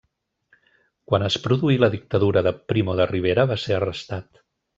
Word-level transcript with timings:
Quan 1.11 1.25
es 1.27 1.37
produí 1.43 1.77
la 1.81 1.89
dictadura 1.97 2.43
de 2.49 2.55
Primo 2.73 2.97
de 3.01 3.07
Rivera 3.13 3.47
va 3.53 3.59
ser 3.67 3.79
arrestat. 3.83 4.43